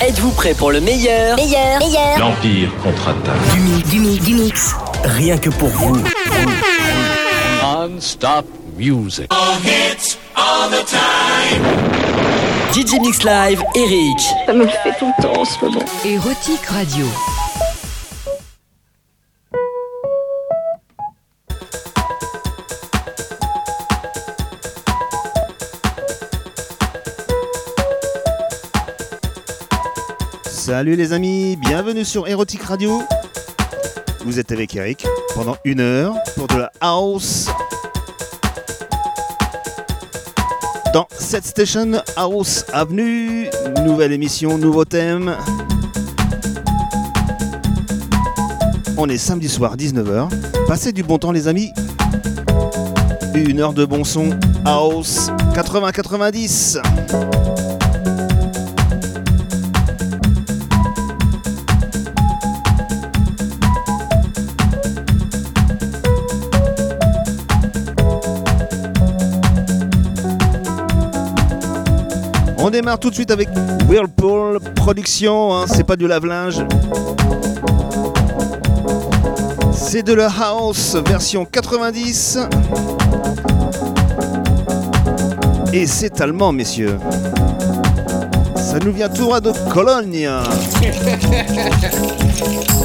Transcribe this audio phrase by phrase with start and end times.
[0.00, 2.18] Êtes-vous prêt pour le meilleur Meilleur, meilleur.
[2.18, 3.54] L'Empire contre-attaque.
[3.54, 4.74] Du mix, du mix, du mix.
[5.04, 5.96] Rien que pour vous.
[7.62, 8.44] Non-stop
[8.76, 9.26] music.
[12.72, 14.20] DJ Mix Live, Eric.
[14.44, 15.80] Ça me le fait tout le temps en ce moment.
[16.04, 17.06] Érotique Radio.
[30.66, 33.00] Salut les amis, bienvenue sur Erotic Radio.
[34.24, 37.48] Vous êtes avec Eric pendant une heure pour de la house.
[40.92, 43.46] Dans cette station House Avenue,
[43.84, 45.36] nouvelle émission, nouveau thème.
[48.96, 50.30] On est samedi soir 19h.
[50.66, 51.70] Passez du bon temps les amis.
[53.36, 54.30] Une heure de bon son
[54.64, 57.55] House 80-90.
[72.66, 73.48] On démarre tout de suite avec
[73.88, 76.64] Whirlpool Production, hein, c'est pas du lave-linge.
[79.72, 82.40] C'est de la house version 90.
[85.72, 86.98] Et c'est allemand, messieurs.
[88.56, 90.28] Ça nous vient tout droit de Cologne.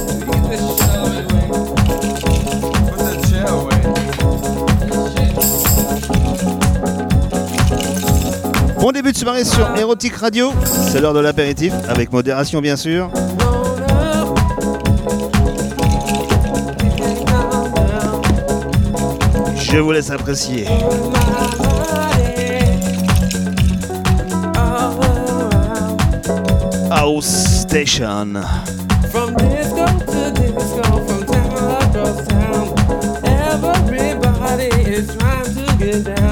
[8.81, 10.51] Bon début de soirée sur Erotic Radio.
[10.65, 13.11] C'est l'heure de l'apéritif, avec modération bien sûr.
[19.55, 20.65] Je vous laisse apprécier.
[26.89, 27.27] House
[27.61, 28.41] Station.
[29.11, 32.73] From disco to disco, from town across town,
[33.25, 36.30] everybody is trying to get down.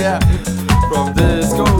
[0.00, 0.18] Yeah.
[0.88, 1.79] From disco.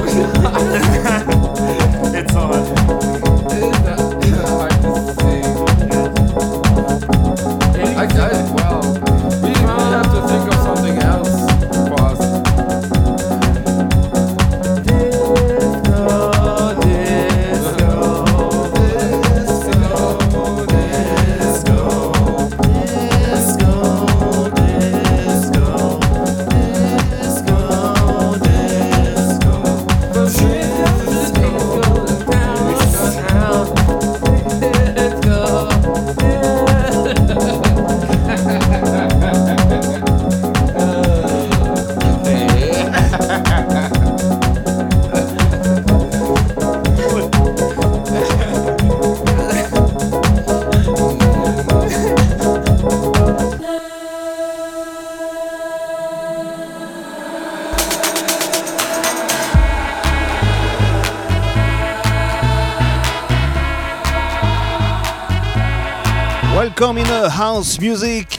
[67.81, 68.39] Music.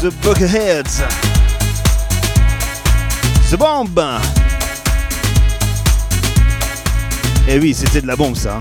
[0.00, 1.02] The Bucketheads.
[3.50, 4.20] The Bomb.
[7.48, 8.60] Et oui, c'était de la bombe ça.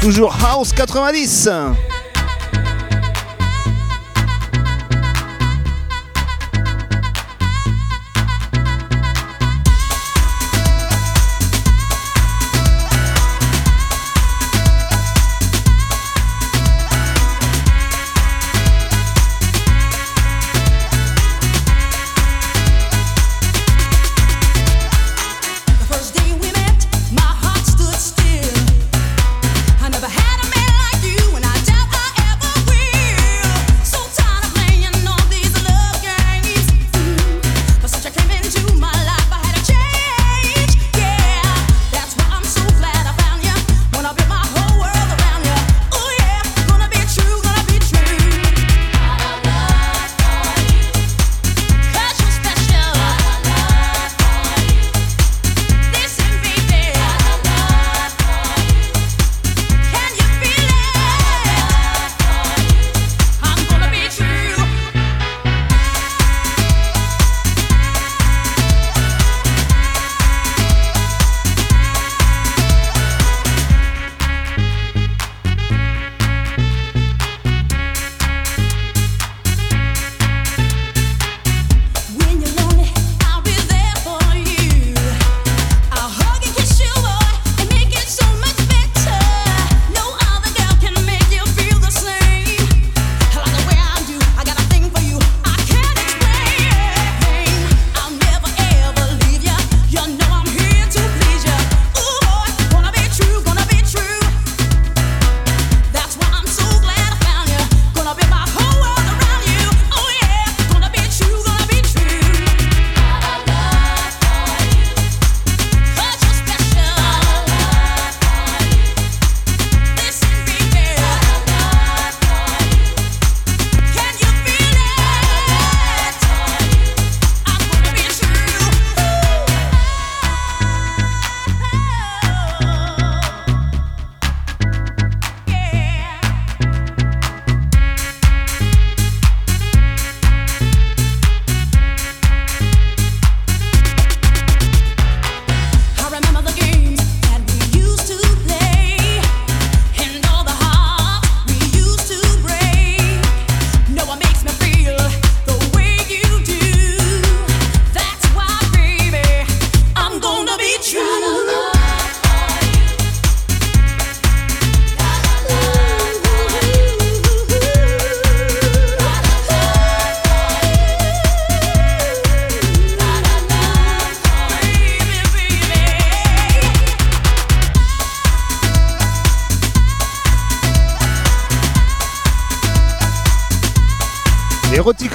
[0.00, 1.48] Toujours House 90.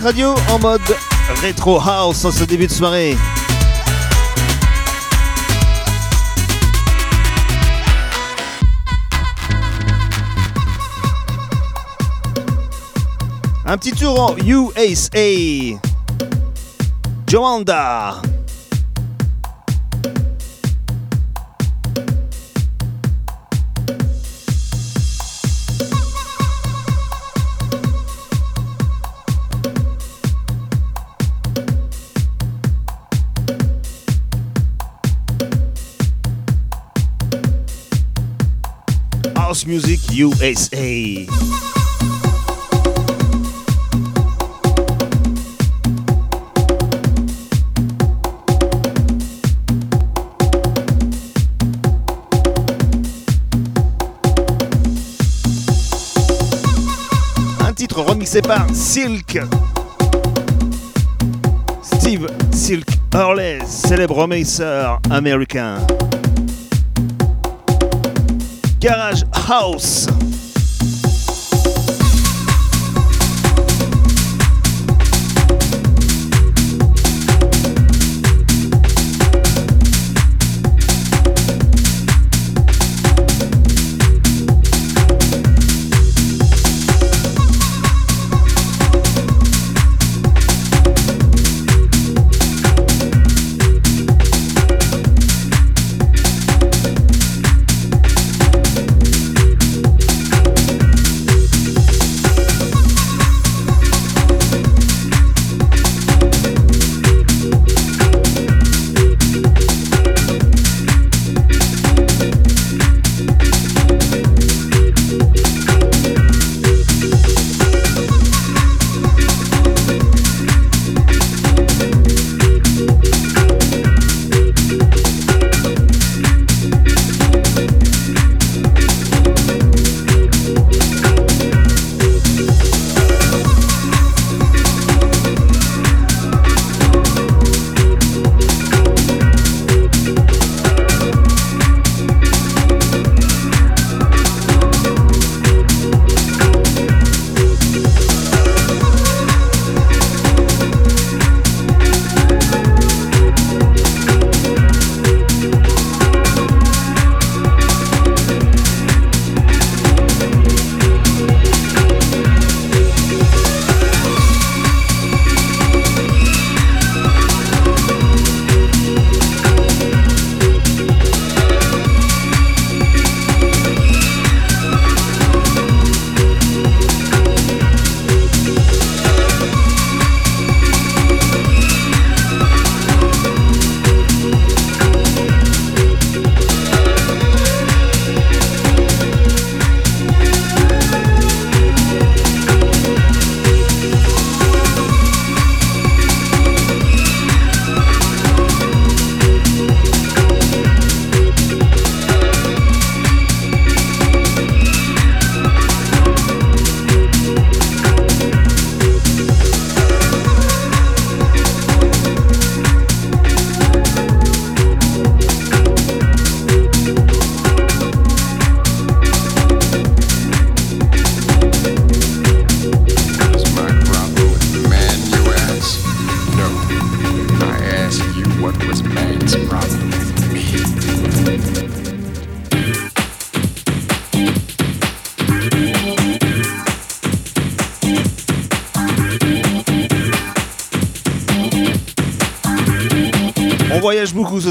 [0.04, 0.82] Radio en mode
[1.42, 3.16] rétro house en ce début de soirée.
[13.66, 15.20] Un petit tour en USA.
[17.30, 18.16] Joanda.
[39.66, 40.78] Music USA.
[57.60, 59.40] Un titre remixé par Silk.
[61.82, 65.78] Steve Silk Hurley, célèbre remixeur américain.
[68.84, 70.08] Garage House.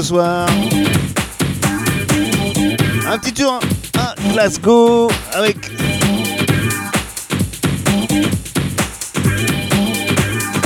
[0.03, 0.47] Soir.
[3.07, 3.59] Un petit tour
[3.97, 5.57] à Glasgow avec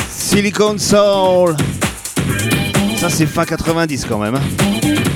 [0.09, 1.55] Silicon Soul.
[2.99, 4.35] Ça c'est fin 90 quand même.
[4.35, 5.06] hein.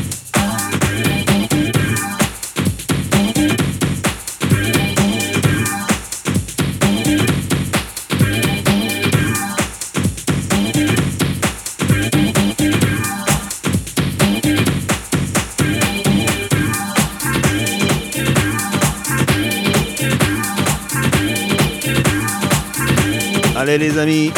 [23.77, 24.33] Les amis,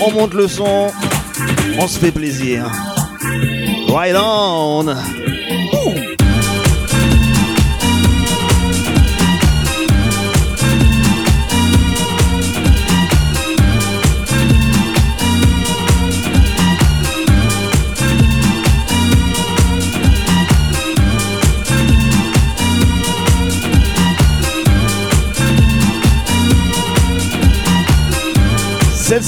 [0.00, 0.92] on monte le son,
[1.80, 2.70] on se fait plaisir.
[3.88, 4.86] Right on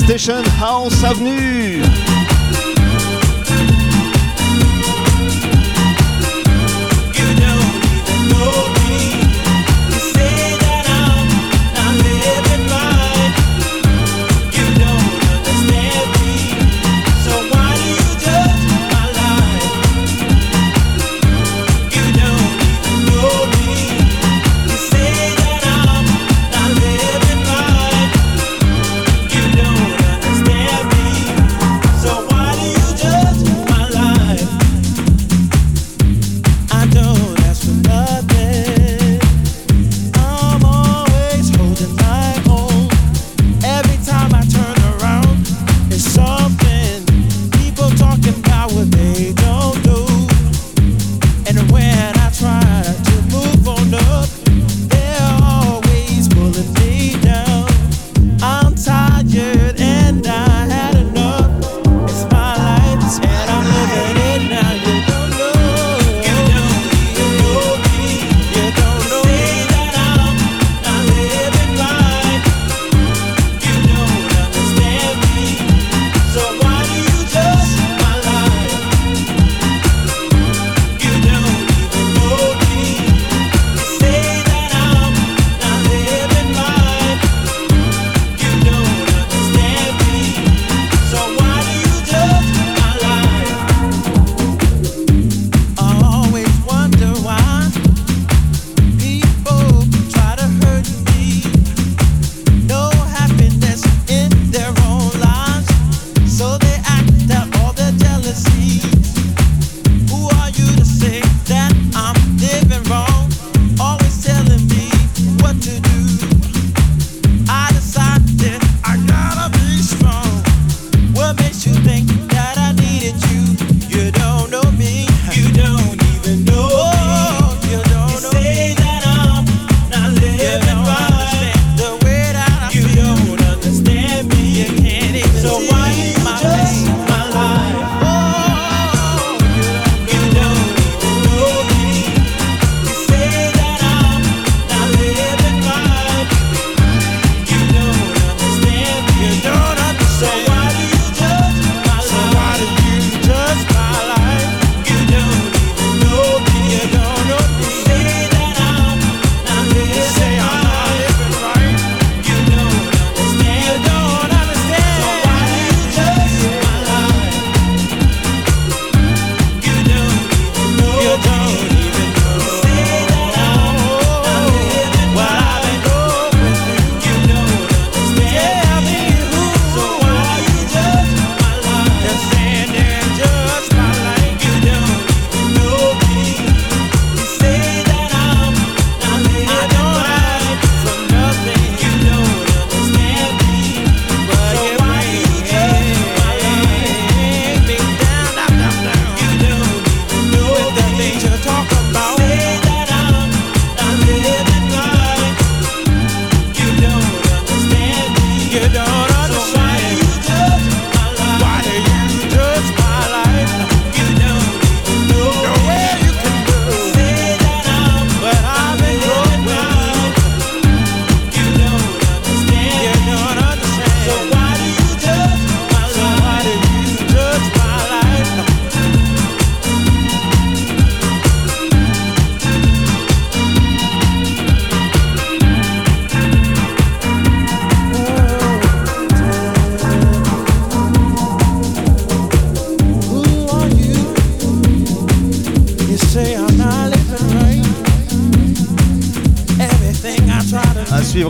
[0.05, 2.04] Station House Avenue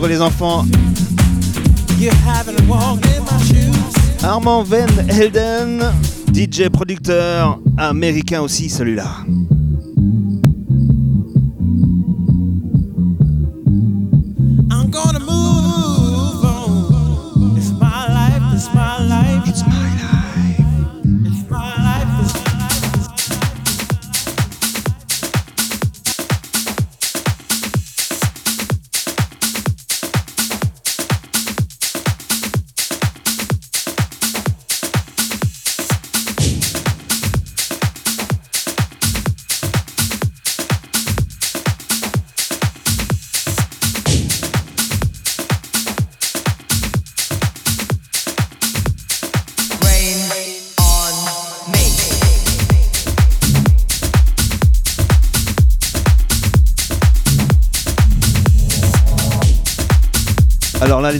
[0.07, 0.65] les enfants.
[4.23, 5.83] Armand Van Helden,
[6.33, 9.24] DJ producteur américain aussi celui-là.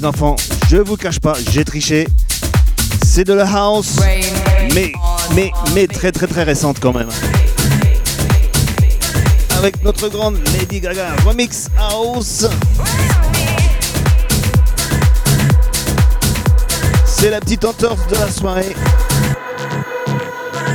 [0.05, 0.35] Enfants,
[0.69, 2.07] je vous cache pas, j'ai triché.
[3.03, 3.95] C'est de la house,
[4.73, 4.91] mais,
[5.33, 7.09] mais, mais très très très récente quand même.
[9.57, 12.45] Avec notre grande Lady Gaga Remix House.
[17.05, 18.75] C'est la petite entorse de la soirée.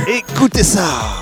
[0.07, 1.20] Écoutez ça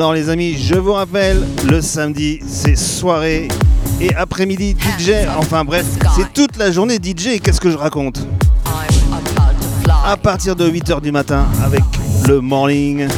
[0.00, 3.48] Alors les amis, je vous rappelle, le samedi, c'est soirée
[4.00, 5.10] et après-midi DJ.
[5.36, 5.84] Enfin bref,
[6.16, 7.38] c'est toute la journée DJ.
[7.38, 8.26] Qu'est-ce que je raconte
[10.06, 11.82] À partir de 8h du matin avec
[12.26, 13.08] le morning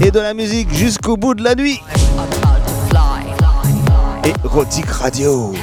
[0.00, 1.80] et de la musique jusqu'au bout de la nuit.
[4.44, 5.54] Érotique Radio.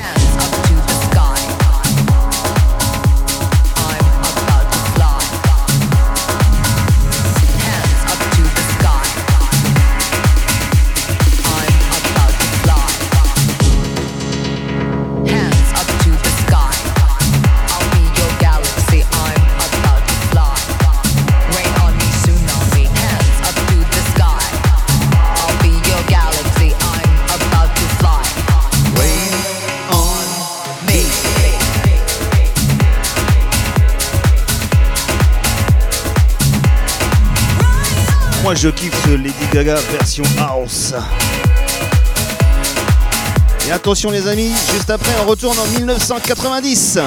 [39.74, 40.94] Version house.
[43.68, 47.00] Et attention les amis, juste après on retourne en 1990.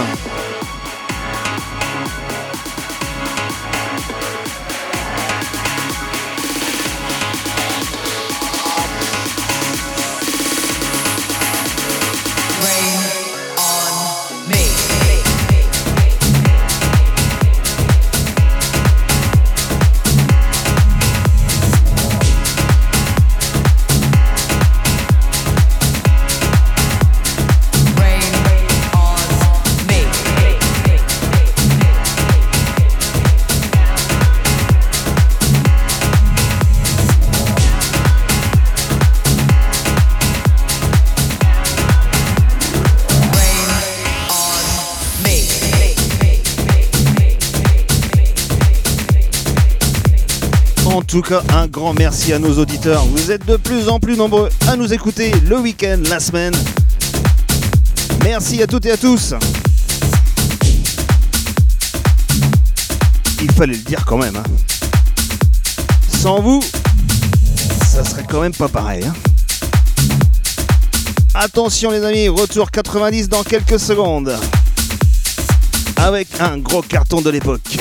[51.08, 53.04] Tout cas, un grand merci à nos auditeurs.
[53.06, 56.54] Vous êtes de plus en plus nombreux à nous écouter le week-end, la semaine.
[58.24, 59.34] Merci à toutes et à tous.
[63.40, 64.36] Il fallait le dire quand même.
[64.36, 64.42] hein.
[66.20, 66.62] Sans vous,
[67.90, 69.04] ça serait quand même pas pareil.
[69.06, 69.14] hein.
[71.34, 74.36] Attention les amis, retour 90 dans quelques secondes.
[75.96, 77.78] Avec un gros carton de l'époque.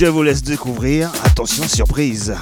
[0.00, 1.12] Je vous laisse découvrir.
[1.24, 2.34] Attention, surprise.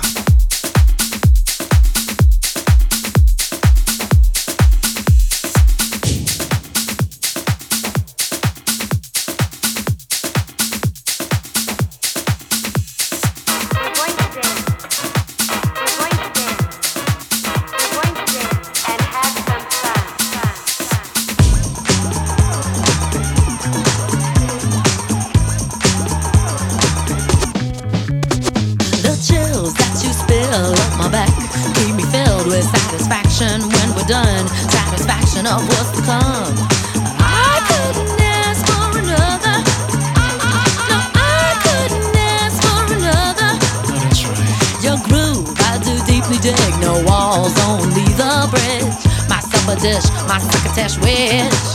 [50.79, 51.67] that's where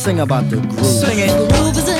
[0.00, 0.86] sing about the groove.
[0.86, 1.28] Sing it.
[1.28, 1.99] The groove is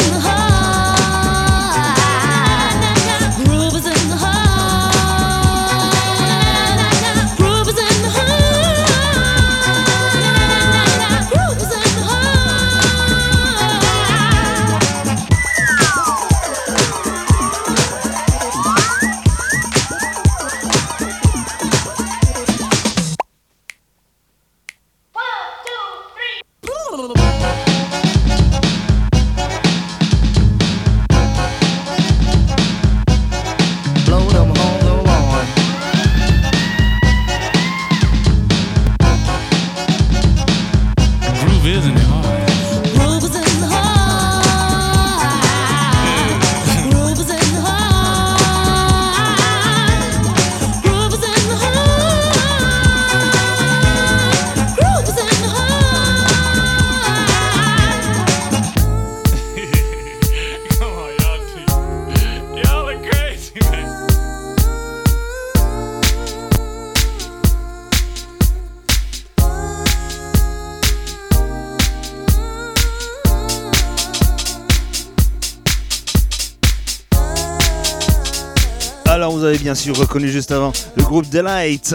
[79.61, 81.95] bien sûr reconnu juste avant, le groupe Delight.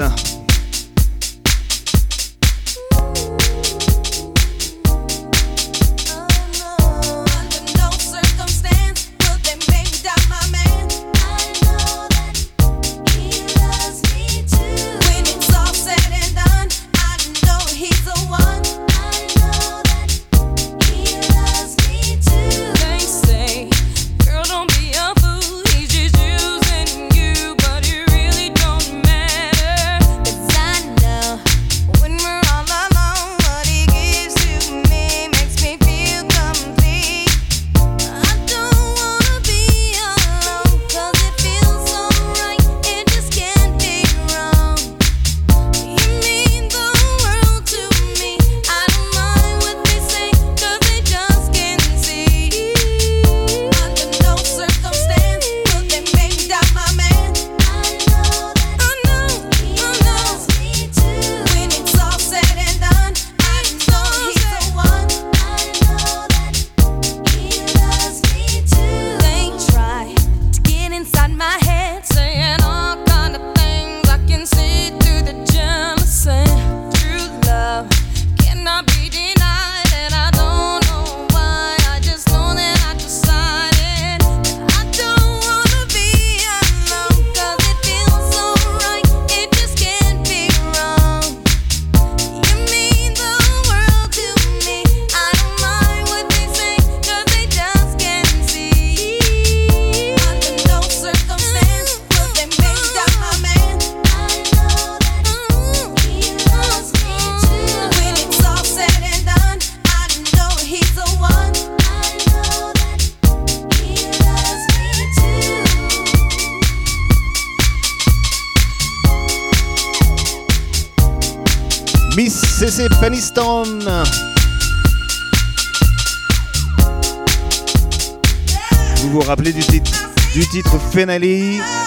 [128.98, 129.92] Vous vous rappelez du titre,
[130.34, 130.80] du titre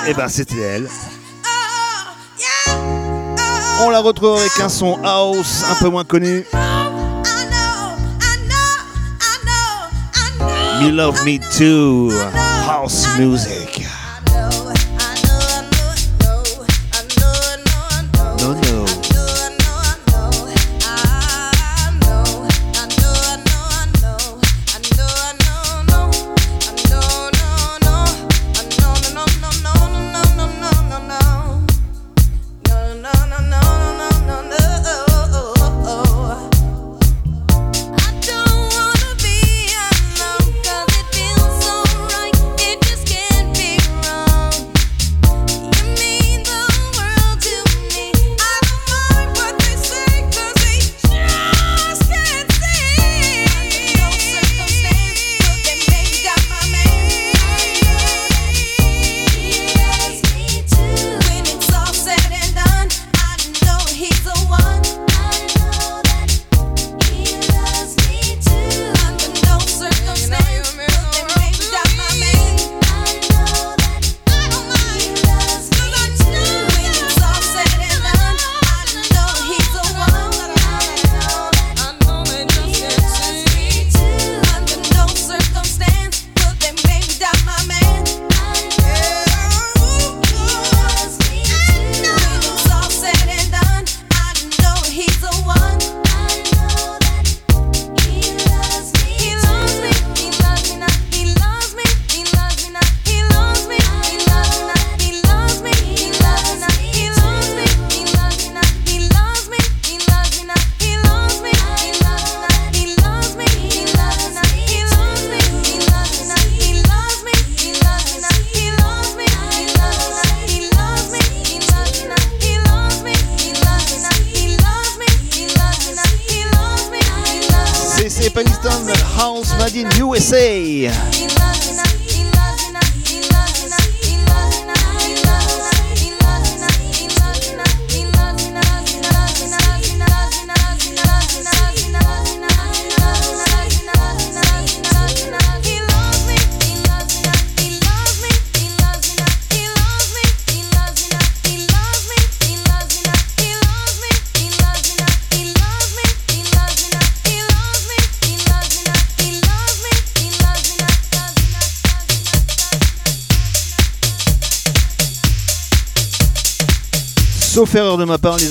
[0.07, 0.89] Eh ben c'était elle.
[3.81, 6.45] On la retrouve avec un son house un peu moins connu.
[10.81, 12.13] You love me too,
[12.69, 13.68] house music.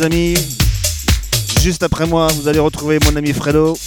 [0.02, 0.36] Amis.
[1.62, 3.78] Juste après moi, vous allez retrouver mon ami Fredo.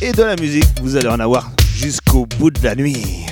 [0.00, 3.26] Et de la musique, vous allez en avoir jusqu'au bout de la nuit.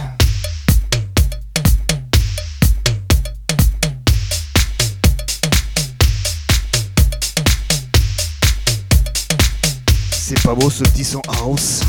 [10.11, 11.81] C'est pas beau ce petit son house.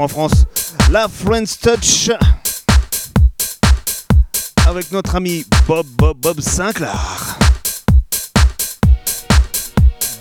[0.00, 0.46] En France.
[0.90, 2.10] La Friends Touch
[4.66, 7.36] avec notre ami Bob Bob Bob Sinclair.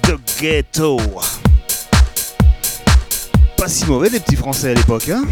[0.03, 0.99] The Ghetto.
[3.57, 5.23] Pas si mauvais les petits français à l'époque, hein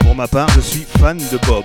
[0.00, 1.64] Pour ma part, je suis fan de Bob.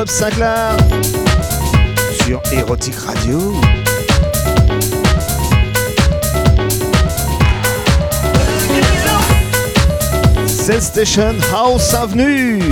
[0.00, 0.78] Bob Sinclair.
[2.24, 3.52] Sur Erotic Radio.
[10.80, 12.62] Station House Avenue.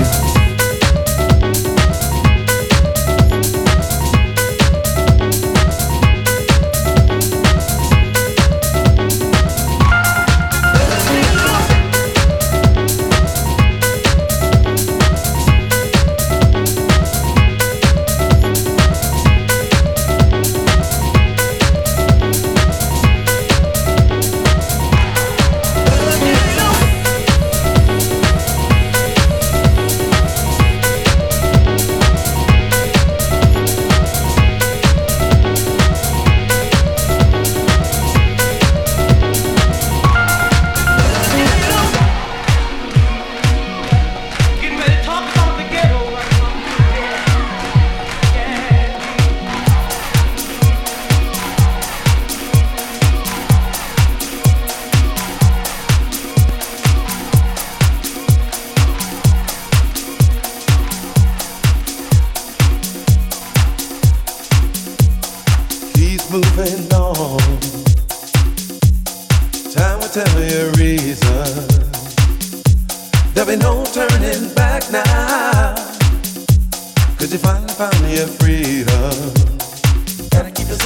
[78.39, 79.13] freedom.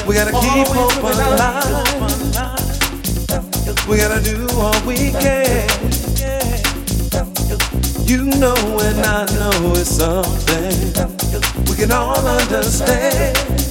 [0.06, 1.82] We gotta keep hope alive.
[3.88, 5.68] We gotta do all we can.
[8.06, 10.92] You know and I know it's something
[11.68, 13.61] we can all understand.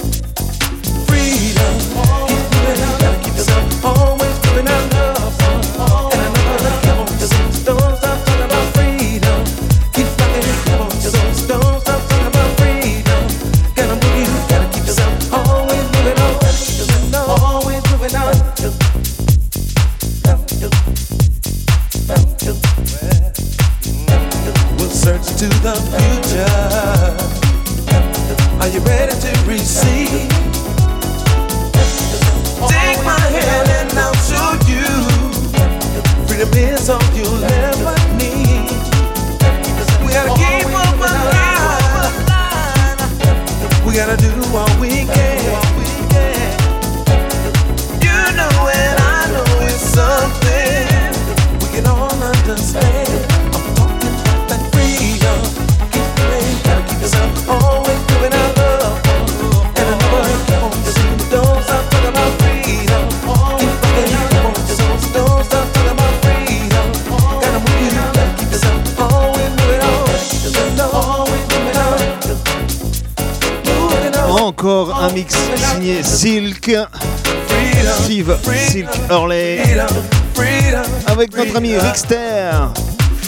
[81.06, 82.50] Avec notre ami Rickster.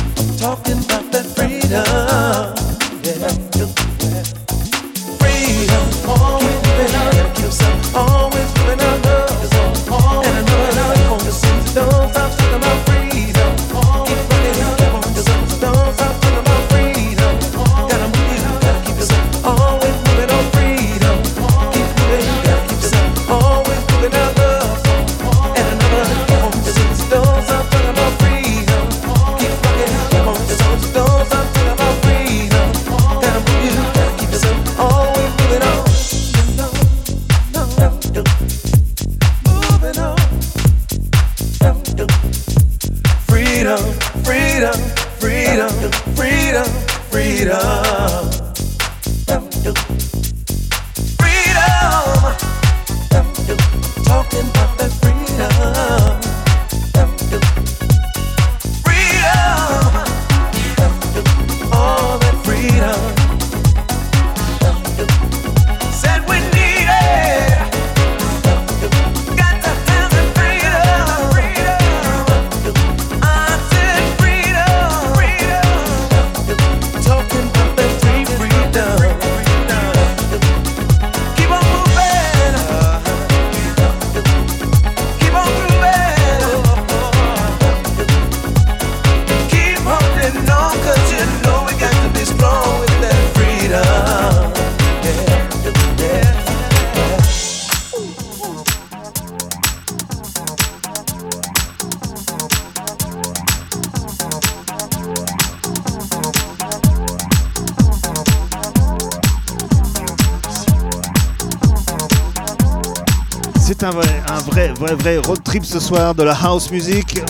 [115.47, 117.21] trip ce soir de la house music.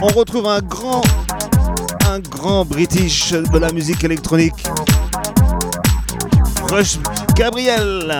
[0.00, 1.02] On retrouve un grand,
[2.08, 4.64] un grand British de la musique électronique.
[6.70, 6.98] Rush
[7.36, 8.10] Gabriel.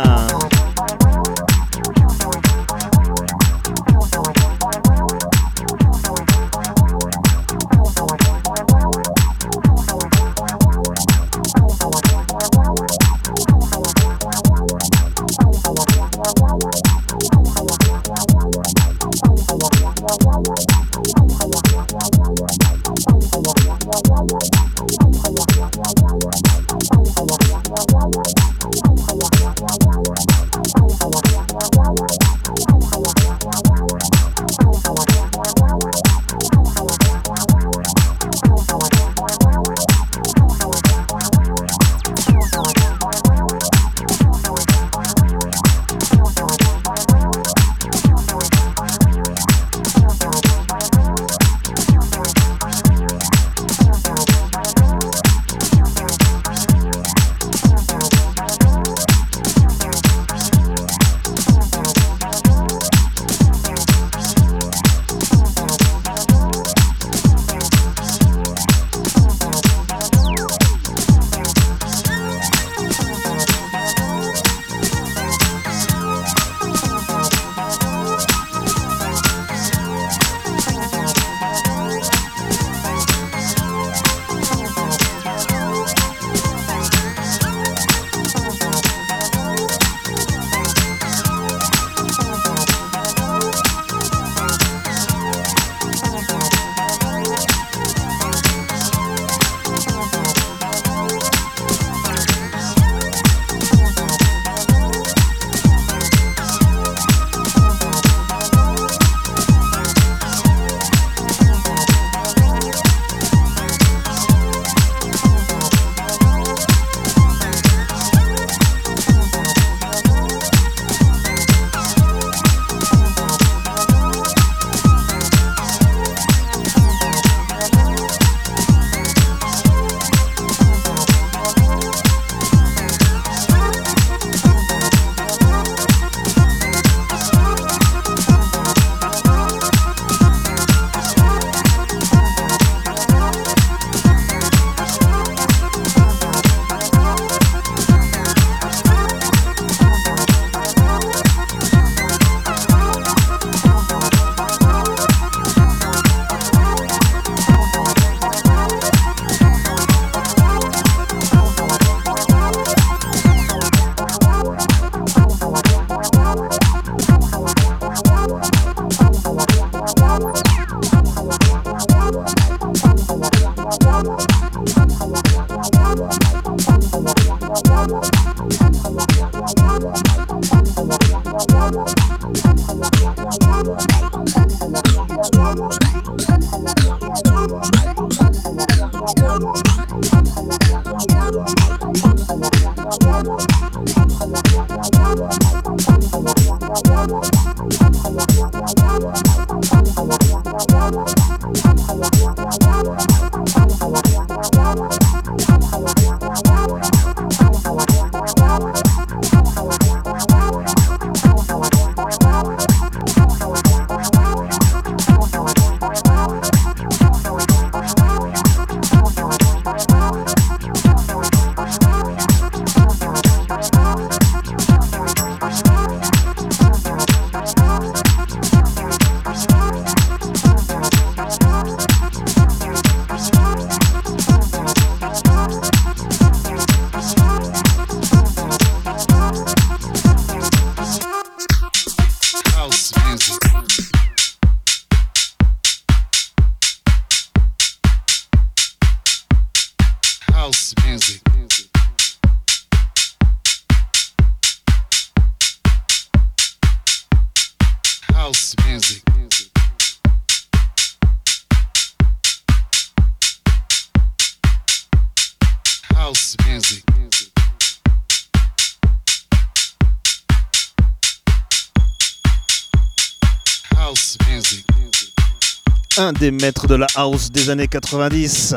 [276.13, 278.55] Des maîtres de la house des années 90.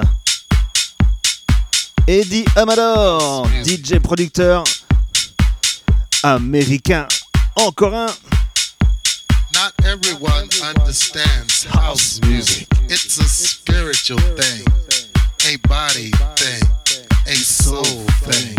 [2.08, 4.64] Eddie Amador, DJ producteur
[6.24, 7.08] américain
[7.56, 8.08] Encore un.
[9.53, 12.68] Not everyone understands house music.
[12.89, 14.66] It's a spiritual thing,
[15.47, 16.62] a body thing,
[17.26, 17.84] a soul
[18.24, 18.58] thing,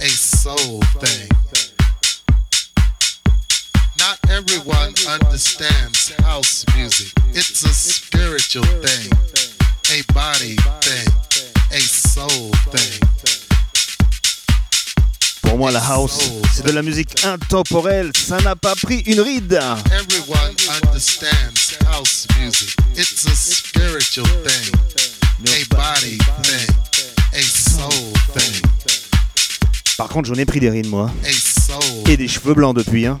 [0.00, 1.28] a soul thing.
[4.08, 7.12] Not everyone understands house music.
[7.34, 9.12] It's a spiritual thing,
[9.92, 11.08] a body thing,
[11.70, 13.02] a soul thing.
[15.42, 16.20] Pour moi, la house,
[16.54, 18.10] c'est de la musique intemporelle.
[18.16, 19.60] Ça n'a pas pris une ride.
[19.92, 22.74] Everyone understands house music.
[22.96, 24.72] It's a spiritual thing,
[25.48, 26.68] a body thing,
[27.34, 28.62] a soul thing,
[29.98, 31.10] Par contre, j'en ai pris des rides, moi.
[32.06, 33.20] Et des cheveux blancs depuis, hein.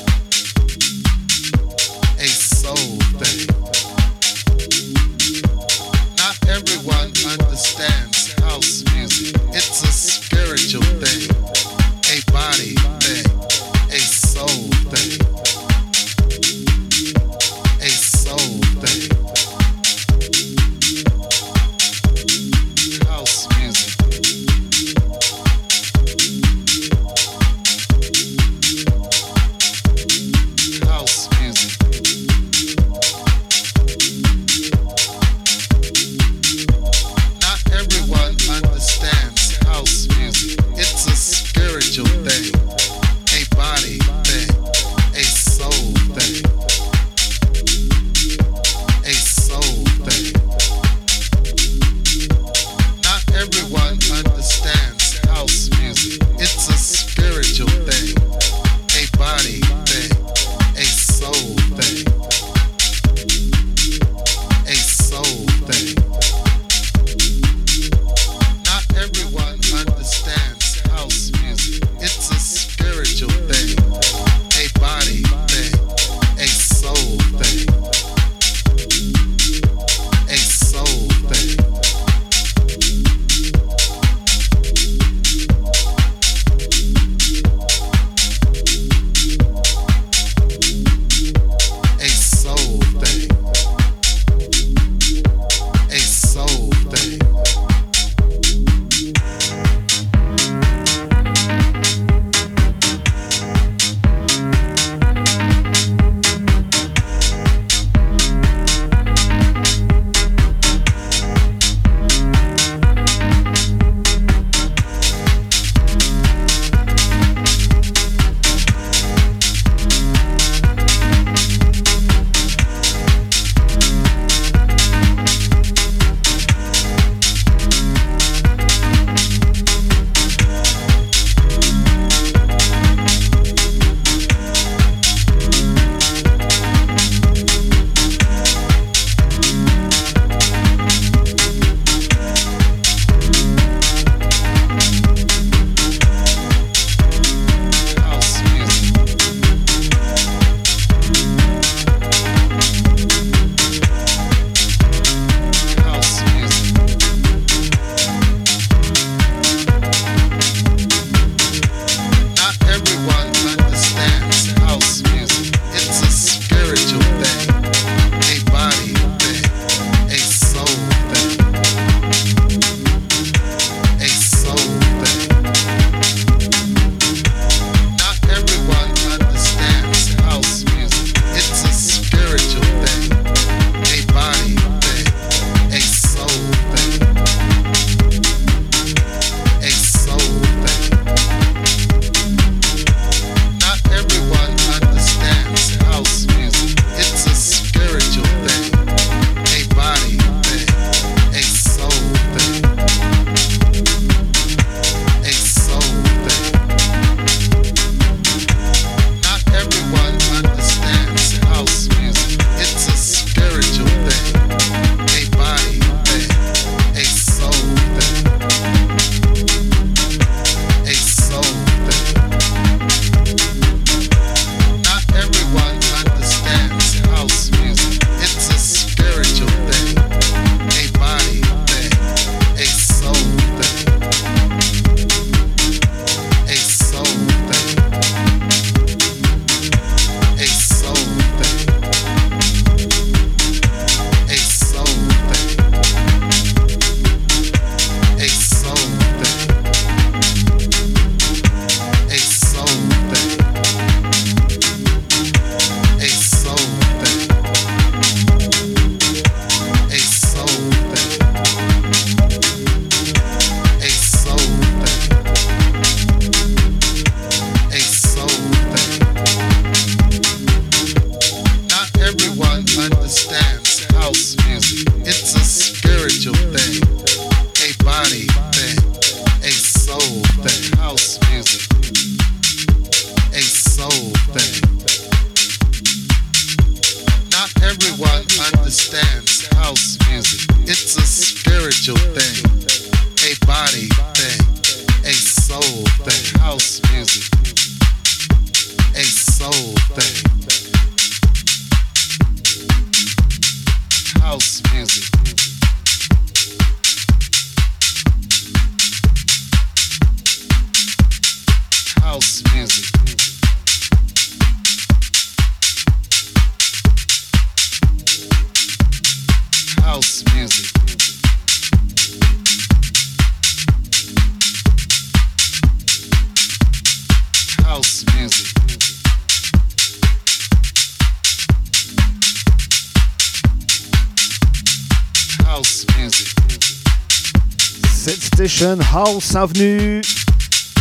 [339.03, 339.99] House Avenue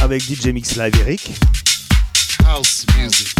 [0.03, 1.31] avec DJ Mix Live Eric.
[2.47, 3.35] House music.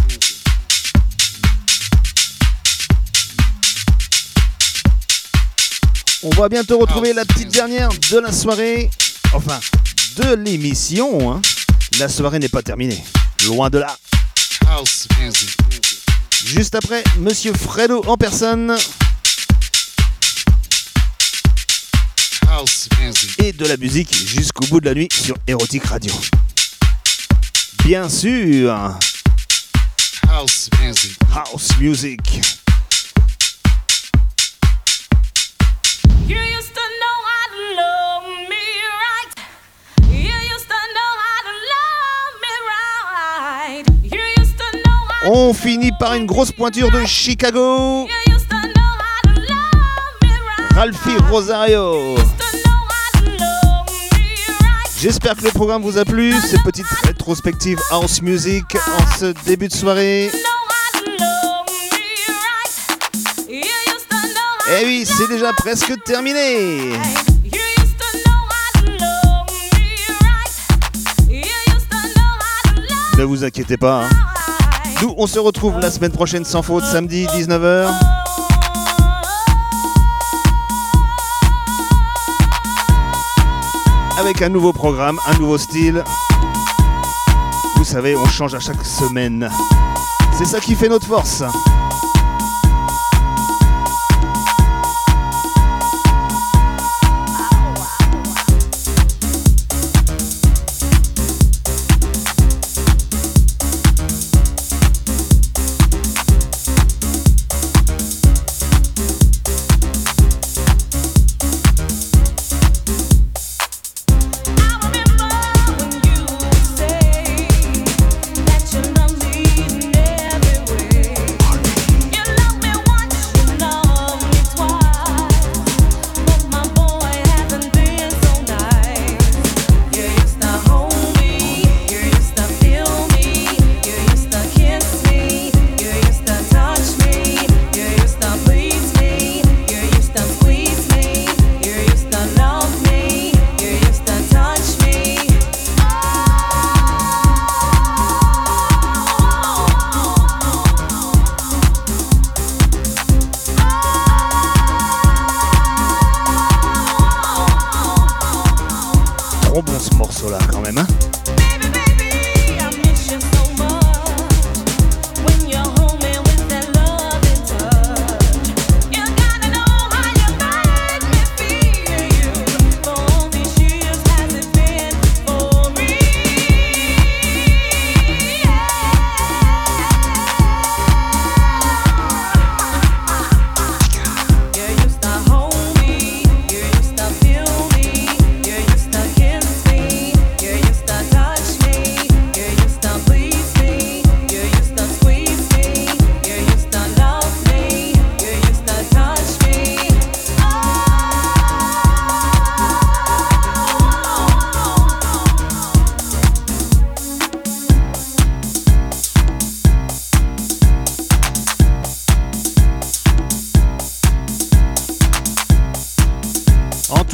[6.23, 8.91] On va bientôt retrouver la petite dernière de la soirée.
[9.33, 9.61] Enfin,
[10.17, 11.31] de l'émission.
[11.33, 11.43] hein.
[11.99, 13.03] La soirée n'est pas terminée.
[13.47, 13.97] Loin de là.
[14.69, 15.57] House music.
[16.45, 18.75] Juste après, Monsieur Fredo en personne.
[23.39, 26.13] Et de la musique jusqu'au bout de la nuit sur Erotic Radio.
[27.85, 28.73] Bien sûr.
[30.29, 31.17] House music.
[31.33, 32.21] House Music.
[36.27, 38.67] You used to know how to love me
[38.99, 39.33] right.
[40.11, 43.85] You used to know how to love me right.
[44.03, 48.07] You used to know how On finit par une grosse pointure de Chicago.
[48.07, 48.51] you used
[55.01, 58.65] J'espère que le programme vous a plu, cette petite rétrospective house music
[58.99, 60.31] en ce début de soirée.
[63.49, 66.93] Eh oui, c'est déjà presque terminé.
[73.19, 74.05] Ne vous inquiétez pas.
[74.05, 74.09] hein.
[75.03, 77.89] Nous, on se retrouve la semaine prochaine sans faute, samedi 19h.
[84.21, 86.05] Avec un nouveau programme, un nouveau style.
[87.77, 89.49] Vous savez, on change à chaque semaine.
[90.37, 91.43] C'est ça qui fait notre force.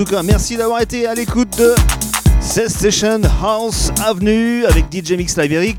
[0.06, 1.74] Cas, merci d'avoir été à l'écoute de
[2.40, 5.74] cette Station House Avenue avec DJ Mix Live.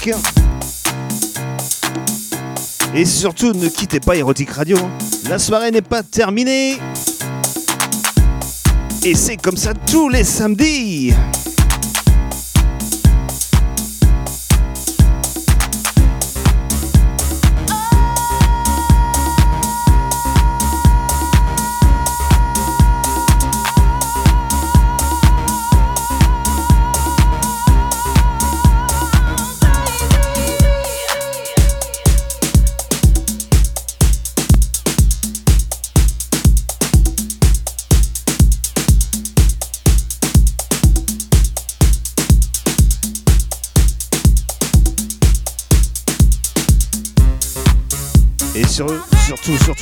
[2.94, 4.78] Et surtout, ne quittez pas Erotic Radio.
[5.30, 6.78] La soirée n'est pas terminée.
[9.04, 11.14] Et c'est comme ça tous les samedis.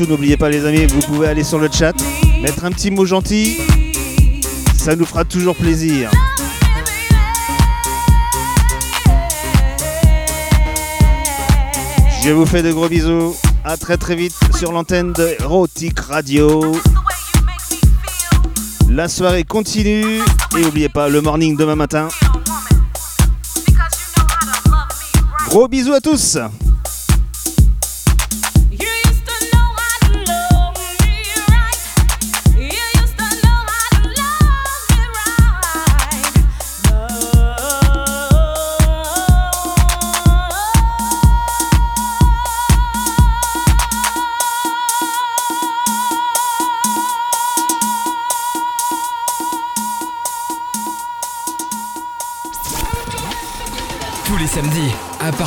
[0.04, 1.94] N'oubliez pas les amis, vous pouvez aller sur le chat,
[2.42, 3.58] mettre un petit mot gentil.
[4.74, 6.12] Ça nous fera toujours plaisir.
[12.24, 13.36] Je vous fais de gros bisous.
[13.64, 16.76] À très très vite sur l'antenne de Erotic Radio.
[18.90, 20.22] La soirée continue.
[20.58, 22.08] Et n'oubliez pas le morning demain matin.
[25.48, 26.02] Gros bisous à.
[26.02, 26.40] Tous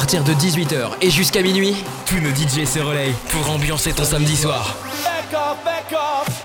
[0.09, 4.39] partir de 18h et jusqu'à minuit, tous nos DJ se relayent pour ambiancer ton samedi
[4.39, 4.75] soir.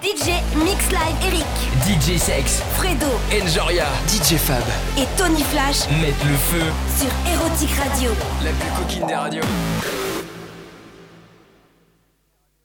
[0.02, 1.46] DJ Mix Live Eric,
[1.86, 3.08] DJ Sex, Fredo.
[3.32, 4.62] Enjoria, DJ Fab.
[4.98, 5.88] Et Tony Flash.
[6.02, 6.66] Mettent le feu,
[7.00, 8.12] sur Erotic Radio.
[8.44, 10.03] la plus coquine des radios.